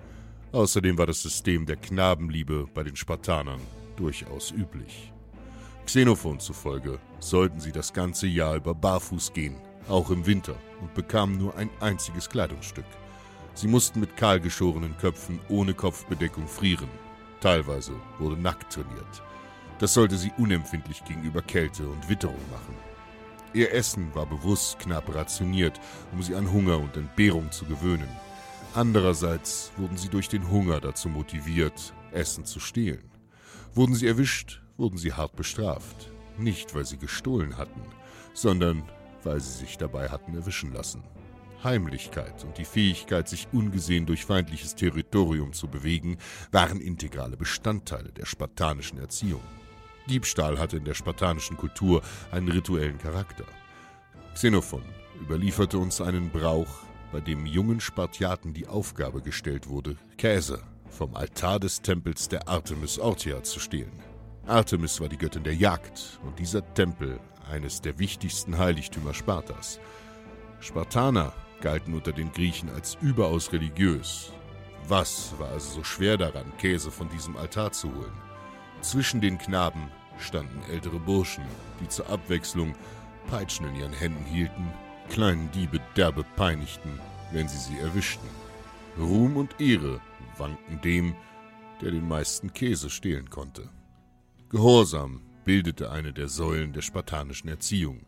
[0.52, 3.62] Außerdem war das System der Knabenliebe bei den Spartanern
[3.96, 5.14] durchaus üblich.
[5.86, 9.56] Xenophon zufolge sollten sie das ganze Jahr über barfuß gehen,
[9.88, 12.86] auch im Winter, und bekamen nur ein einziges Kleidungsstück.
[13.54, 16.90] Sie mussten mit kahlgeschorenen Köpfen ohne Kopfbedeckung frieren.
[17.40, 19.24] Teilweise wurde nackt trainiert.
[19.80, 22.76] Das sollte sie unempfindlich gegenüber Kälte und Witterung machen.
[23.54, 25.80] Ihr Essen war bewusst knapp rationiert,
[26.12, 28.10] um sie an Hunger und Entbehrung zu gewöhnen.
[28.74, 33.10] Andererseits wurden sie durch den Hunger dazu motiviert, Essen zu stehlen.
[33.74, 36.12] Wurden sie erwischt, wurden sie hart bestraft.
[36.38, 37.82] Nicht, weil sie gestohlen hatten,
[38.34, 38.84] sondern
[39.24, 41.04] weil sie sich dabei hatten erwischen lassen.
[41.64, 46.18] Heimlichkeit und die Fähigkeit, sich ungesehen durch feindliches Territorium zu bewegen,
[46.52, 49.42] waren integrale Bestandteile der spartanischen Erziehung.
[50.08, 53.46] Diebstahl hatte in der spartanischen Kultur einen rituellen Charakter.
[54.34, 54.84] Xenophon
[55.22, 61.60] überlieferte uns einen Brauch, bei dem jungen Spartiaten die Aufgabe gestellt wurde, Käse vom Altar
[61.60, 63.92] des Tempels der Artemis Orthia zu stehlen.
[64.46, 67.20] Artemis war die Göttin der Jagd und dieser Tempel
[67.52, 69.80] eines der wichtigsten Heiligtümer Spartas.
[70.60, 74.32] Spartaner galten unter den Griechen als überaus religiös.
[74.88, 78.14] Was war also so schwer daran, Käse von diesem Altar zu holen?
[78.82, 81.44] Zwischen den Knaben standen ältere Burschen,
[81.82, 82.76] die zur Abwechslung
[83.30, 84.68] Peitschen in ihren Händen hielten,
[85.10, 87.00] kleinen Diebe derbe peinigten,
[87.32, 88.28] wenn sie sie erwischten.
[88.98, 90.00] Ruhm und Ehre
[90.38, 91.16] wankten dem,
[91.82, 93.70] der den meisten Käse stehlen konnte.
[94.50, 98.06] Gehorsam bildete eine der Säulen der spartanischen Erziehung.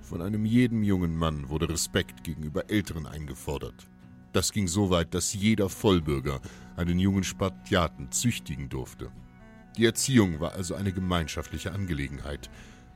[0.00, 3.88] Von einem jeden jungen Mann wurde Respekt gegenüber Älteren eingefordert.
[4.32, 6.40] Das ging so weit, dass jeder Vollbürger
[6.76, 9.12] einen jungen Spartiaten züchtigen durfte.
[9.76, 12.48] Die Erziehung war also eine gemeinschaftliche Angelegenheit,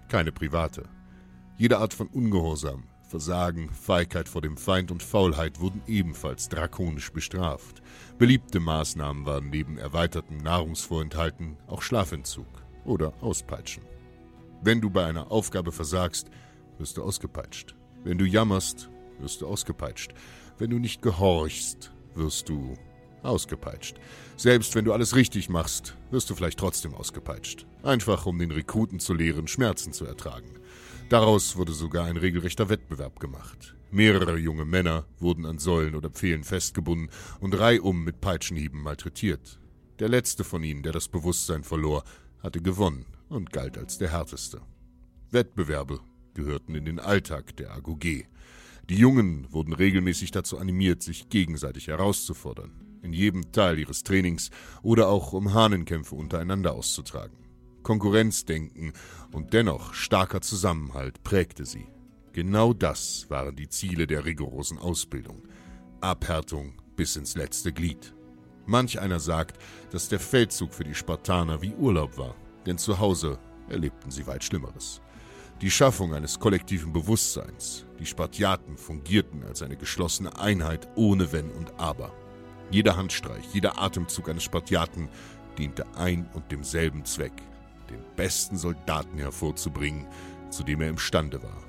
[0.08, 0.84] keine private.
[1.56, 7.82] Jede Art von Ungehorsam, Versagen, Feigheit vor dem Feind und Faulheit wurden ebenfalls drakonisch bestraft.
[8.18, 12.46] Beliebte Maßnahmen waren neben erweitertem Nahrungsvorenthalten auch Schlafentzug
[12.84, 13.82] oder Auspeitschen.
[14.62, 16.28] Wenn du bei einer Aufgabe versagst,
[16.78, 17.74] wirst du ausgepeitscht.
[18.04, 18.88] Wenn du jammerst,
[19.18, 20.12] wirst du ausgepeitscht.
[20.58, 22.76] Wenn du nicht gehorchst, wirst du
[23.22, 23.96] ausgepeitscht.
[24.36, 27.66] Selbst wenn du alles richtig machst, wirst du vielleicht trotzdem ausgepeitscht.
[27.82, 30.54] Einfach um den Rekruten zu lehren, Schmerzen zu ertragen.
[31.08, 33.74] Daraus wurde sogar ein regelrechter Wettbewerb gemacht.
[33.90, 37.08] Mehrere junge Männer wurden an Säulen oder Pfählen festgebunden
[37.40, 39.58] und reihum mit Peitschenhieben malträtiert.
[39.98, 42.04] Der letzte von ihnen, der das Bewusstsein verlor,
[42.40, 44.60] hatte gewonnen und galt als der härteste.
[45.30, 46.00] Wettbewerbe
[46.34, 48.04] gehörten in den Alltag der AGOG.
[48.88, 52.70] Die Jungen wurden regelmäßig dazu animiert, sich gegenseitig herauszufordern,
[53.02, 54.50] in jedem Teil ihres Trainings
[54.82, 57.36] oder auch um Hahnenkämpfe untereinander auszutragen.
[57.82, 58.92] Konkurrenzdenken
[59.32, 61.86] und dennoch starker Zusammenhalt prägte sie.
[62.32, 65.42] Genau das waren die Ziele der rigorosen Ausbildung.
[66.00, 68.14] Abhärtung bis ins letzte Glied.
[68.66, 69.58] Manch einer sagt,
[69.90, 72.34] dass der Feldzug für die Spartaner wie Urlaub war,
[72.66, 75.00] denn zu Hause erlebten sie weit Schlimmeres.
[75.60, 77.84] Die Schaffung eines kollektiven Bewusstseins.
[77.98, 82.12] Die Spartiaten fungierten als eine geschlossene Einheit ohne Wenn und Aber.
[82.70, 85.08] Jeder Handstreich, jeder Atemzug eines Spartiaten
[85.56, 87.32] diente ein und demselben Zweck,
[87.90, 90.06] den besten Soldaten hervorzubringen,
[90.50, 91.62] zu dem er imstande war.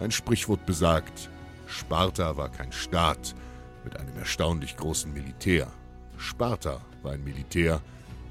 [0.00, 1.28] Ein Sprichwort besagt,
[1.66, 3.34] Sparta war kein Staat
[3.84, 5.72] mit einem erstaunlich großen Militär,
[6.16, 7.80] Sparta war ein Militär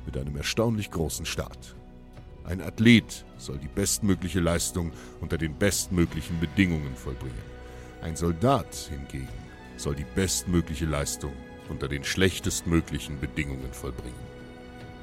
[0.06, 1.76] mit einem erstaunlich großen Staat.
[2.46, 7.36] Ein Athlet soll die bestmögliche Leistung unter den bestmöglichen Bedingungen vollbringen.
[8.02, 9.28] Ein Soldat hingegen
[9.76, 11.34] soll die bestmögliche Leistung
[11.70, 14.28] unter den schlechtestmöglichen Bedingungen vollbringen.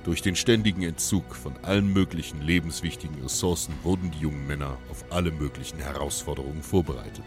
[0.05, 5.31] Durch den ständigen Entzug von allen möglichen lebenswichtigen Ressourcen wurden die jungen Männer auf alle
[5.31, 7.25] möglichen Herausforderungen vorbereitet.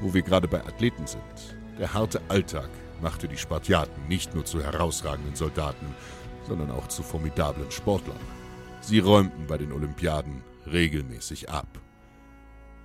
[0.00, 2.70] Wo wir gerade bei Athleten sind, der harte Alltag
[3.02, 5.94] machte die Spartiaten nicht nur zu herausragenden Soldaten,
[6.46, 8.20] sondern auch zu formidablen Sportlern.
[8.80, 11.68] Sie räumten bei den Olympiaden regelmäßig ab.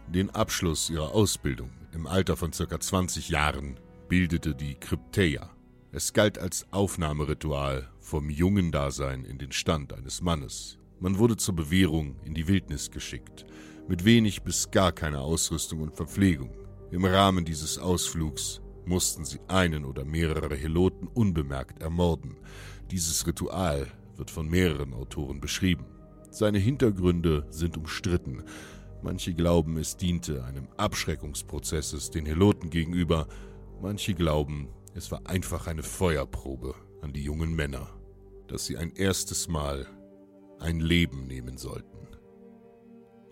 [0.08, 2.80] Den Abschluss ihrer Ausbildung im Alter von ca.
[2.80, 5.50] 20 Jahren bildete die Krypteia.
[5.98, 10.78] Es galt als Aufnahmeritual vom jungen Dasein in den Stand eines Mannes.
[11.00, 13.46] Man wurde zur Bewährung in die Wildnis geschickt,
[13.88, 16.50] mit wenig bis gar keiner Ausrüstung und Verpflegung.
[16.92, 22.36] Im Rahmen dieses Ausflugs mussten sie einen oder mehrere Heloten unbemerkt ermorden.
[22.92, 25.86] Dieses Ritual wird von mehreren Autoren beschrieben.
[26.30, 28.44] Seine Hintergründe sind umstritten.
[29.02, 33.30] Manche glauben, es diente einem Abschreckungsprozesses den Heloten gegenüber,
[33.82, 37.90] manche glauben, es war einfach eine Feuerprobe an die jungen Männer,
[38.48, 39.86] dass sie ein erstes Mal
[40.60, 42.08] ein Leben nehmen sollten.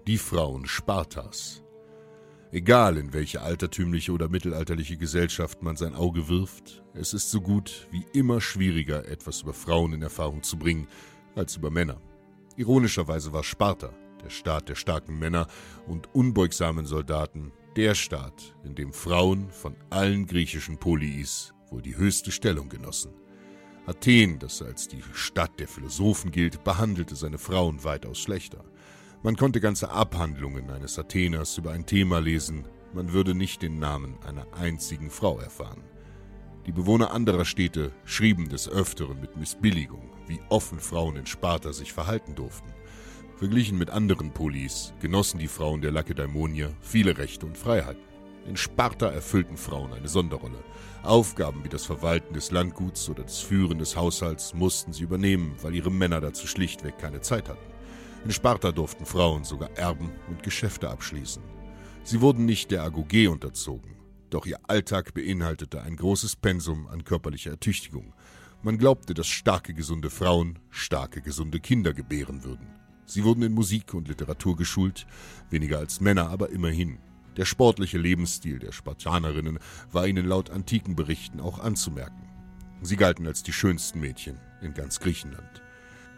[0.06, 1.64] Die Frauen Spartas
[2.52, 7.88] Egal in welche altertümliche oder mittelalterliche Gesellschaft man sein Auge wirft, es ist so gut
[7.90, 10.88] wie immer schwieriger, etwas über Frauen in Erfahrung zu bringen,
[11.34, 12.00] als über Männer.
[12.56, 13.92] Ironischerweise war Sparta,
[14.24, 15.48] der Staat der starken Männer
[15.88, 22.32] und unbeugsamen Soldaten, der Staat, in dem Frauen von allen griechischen Poliis wohl die höchste
[22.32, 23.14] Stellung genossen.
[23.86, 28.64] Athen, das als die Stadt der Philosophen gilt, behandelte seine Frauen weitaus schlechter.
[29.24, 34.18] Man konnte ganze Abhandlungen eines Atheners über ein Thema lesen, man würde nicht den Namen
[34.26, 35.84] einer einzigen Frau erfahren.
[36.66, 41.92] Die Bewohner anderer Städte schrieben des Öfteren mit Missbilligung, wie offen Frauen in Sparta sich
[41.92, 42.72] verhalten durften.
[43.44, 48.02] Verglichen mit anderen Polis genossen die Frauen der Lakedaimonier viele Rechte und Freiheiten.
[48.48, 50.64] In Sparta erfüllten Frauen eine Sonderrolle.
[51.04, 55.76] Aufgaben wie das Verwalten des Landguts oder das Führen des Haushalts mussten sie übernehmen, weil
[55.76, 57.70] ihre Männer dazu schlichtweg keine Zeit hatten.
[58.24, 61.44] In Sparta durften Frauen sogar erben und Geschäfte abschließen.
[62.06, 63.98] Sie wurden nicht der Agoge unterzogen,
[64.30, 68.14] doch ihr Alltag beinhaltete ein großes Pensum an körperlicher Ertüchtigung.
[68.62, 72.83] Man glaubte, dass starke, gesunde Frauen starke, gesunde Kinder gebären würden.
[73.06, 75.06] Sie wurden in Musik und Literatur geschult,
[75.50, 77.00] weniger als Männer, aber immerhin.
[77.38, 79.60] Der sportliche Lebensstil der Spartanerinnen
[79.92, 82.30] war ihnen laut antiken Berichten auch anzumerken.
[82.82, 85.62] Sie galten als die schönsten Mädchen in ganz Griechenland.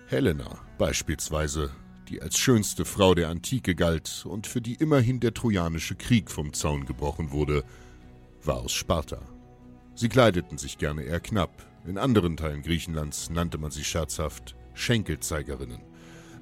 [0.08, 1.72] Helena beispielsweise,
[2.10, 6.54] die als schönste Frau der Antike galt und für die immerhin der Trojanische Krieg vom
[6.54, 7.64] Zaun gebrochen wurde,
[8.44, 9.22] war aus Sparta.
[9.96, 11.66] Sie kleideten sich gerne eher knapp.
[11.88, 15.82] In anderen Teilen Griechenlands nannte man sie scherzhaft Schenkelzeigerinnen,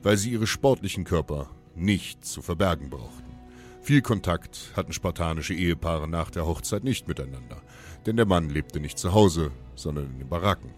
[0.04, 3.34] weil sie ihre sportlichen Körper nicht zu verbergen brauchten.
[3.82, 7.62] Viel Kontakt hatten spartanische Ehepaare nach der Hochzeit nicht miteinander,
[8.06, 10.74] denn der Mann lebte nicht zu Hause, sondern in den Baracken.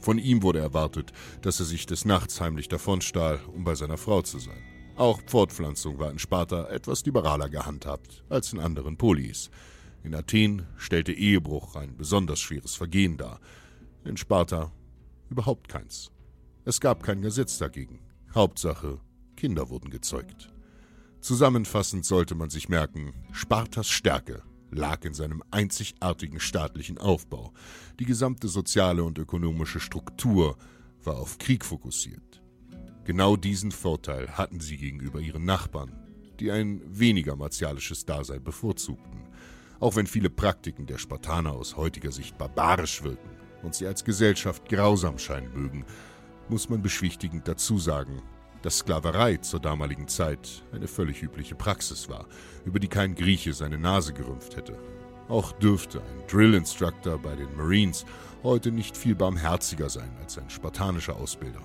[0.00, 1.12] Von ihm wurde erwartet,
[1.42, 4.62] dass er sich des Nachts heimlich davonstahl, um bei seiner Frau zu sein.
[4.94, 9.50] Auch Fortpflanzung war in Sparta etwas liberaler gehandhabt als in anderen Polis.
[10.04, 13.40] In Athen stellte Ehebruch ein besonders schweres Vergehen dar,
[14.04, 14.70] in Sparta
[15.28, 16.12] überhaupt keins.
[16.64, 18.05] Es gab kein Gesetz dagegen.
[18.36, 19.00] Hauptsache,
[19.34, 20.52] Kinder wurden gezeugt.
[21.22, 27.54] Zusammenfassend sollte man sich merken, Spartas Stärke lag in seinem einzigartigen staatlichen Aufbau.
[27.98, 30.58] Die gesamte soziale und ökonomische Struktur
[31.02, 32.42] war auf Krieg fokussiert.
[33.04, 35.96] Genau diesen Vorteil hatten sie gegenüber ihren Nachbarn,
[36.38, 39.22] die ein weniger martialisches Dasein bevorzugten.
[39.80, 43.30] Auch wenn viele Praktiken der Spartaner aus heutiger Sicht barbarisch wirken
[43.62, 45.86] und sie als Gesellschaft grausam scheinen mögen,
[46.48, 48.22] muss man beschwichtigend dazu sagen,
[48.62, 52.26] dass Sklaverei zur damaligen Zeit eine völlig übliche Praxis war,
[52.64, 54.78] über die kein Grieche seine Nase gerümpft hätte.
[55.28, 58.04] Auch dürfte ein Drill Instructor bei den Marines
[58.42, 61.60] heute nicht viel barmherziger sein als ein spartanischer Ausbilder.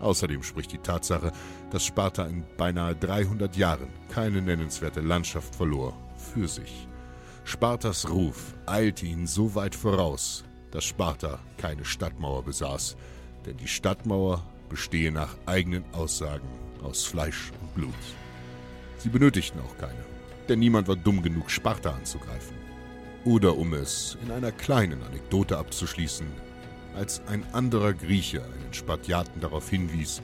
[0.00, 1.32] Außerdem spricht die Tatsache,
[1.70, 6.86] dass Sparta in beinahe 300 Jahren keine nennenswerte Landschaft verlor, für sich.
[7.44, 12.96] Spartas Ruf eilte ihnen so weit voraus, dass Sparta keine Stadtmauer besaß,
[13.48, 16.46] denn die Stadtmauer bestehe nach eigenen Aussagen
[16.82, 17.94] aus Fleisch und Blut.
[18.98, 20.04] Sie benötigten auch keine,
[20.48, 22.56] denn niemand war dumm genug, Sparta anzugreifen.
[23.24, 26.26] Oder um es in einer kleinen Anekdote abzuschließen,
[26.94, 30.20] als ein anderer Grieche einen Spartiaten darauf hinwies,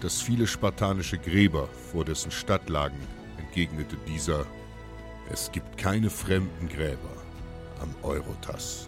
[0.00, 2.98] dass viele spartanische Gräber vor dessen Stadt lagen,
[3.38, 4.46] entgegnete dieser
[5.30, 7.16] es gibt keine fremden Gräber
[7.80, 8.87] am Eurotas.